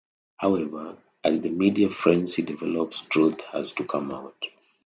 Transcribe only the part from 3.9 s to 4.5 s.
out.